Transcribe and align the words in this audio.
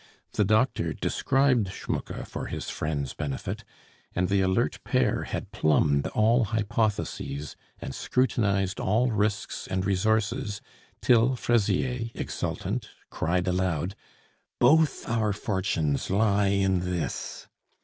The 0.31 0.43
doctor 0.43 0.93
described 0.93 1.67
Schmucke 1.67 2.25
for 2.25 2.47
his 2.47 2.71
friend's 2.71 3.13
benefit, 3.13 3.63
and 4.15 4.29
the 4.29 4.41
alert 4.41 4.79
pair 4.83 5.25
had 5.25 5.51
plumbed 5.51 6.07
all 6.07 6.45
hypotheses 6.45 7.55
and 7.79 7.93
scrutinized 7.93 8.79
all 8.79 9.11
risks 9.11 9.67
and 9.67 9.85
resources, 9.85 10.59
till 11.03 11.35
Fraisier, 11.35 12.09
exultant, 12.15 12.89
cried 13.11 13.47
aloud, 13.47 13.93
"Both 14.59 15.07
our 15.07 15.33
fortunes 15.33 16.09
lie 16.09 16.47
in 16.47 16.79
this!" 16.79 17.47